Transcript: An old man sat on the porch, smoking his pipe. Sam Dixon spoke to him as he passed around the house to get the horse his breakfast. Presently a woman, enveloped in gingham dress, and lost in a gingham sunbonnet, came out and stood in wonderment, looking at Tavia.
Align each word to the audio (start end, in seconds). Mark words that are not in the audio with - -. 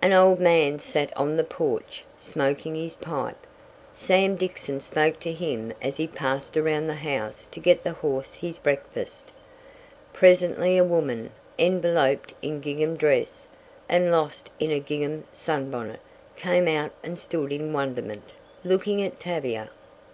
An 0.00 0.14
old 0.14 0.40
man 0.40 0.78
sat 0.78 1.14
on 1.18 1.36
the 1.36 1.44
porch, 1.44 2.02
smoking 2.16 2.74
his 2.76 2.96
pipe. 2.96 3.36
Sam 3.92 4.34
Dixon 4.34 4.80
spoke 4.80 5.20
to 5.20 5.32
him 5.34 5.70
as 5.82 5.98
he 5.98 6.06
passed 6.06 6.56
around 6.56 6.86
the 6.86 6.94
house 6.94 7.44
to 7.50 7.60
get 7.60 7.84
the 7.84 7.92
horse 7.92 8.32
his 8.36 8.56
breakfast. 8.56 9.32
Presently 10.14 10.78
a 10.78 10.82
woman, 10.82 11.28
enveloped 11.58 12.32
in 12.40 12.62
gingham 12.62 12.96
dress, 12.96 13.48
and 13.86 14.10
lost 14.10 14.48
in 14.58 14.70
a 14.70 14.80
gingham 14.80 15.24
sunbonnet, 15.30 16.00
came 16.36 16.68
out 16.68 16.92
and 17.02 17.18
stood 17.18 17.52
in 17.52 17.74
wonderment, 17.74 18.30
looking 18.64 19.02
at 19.02 19.20
Tavia. 19.20 19.68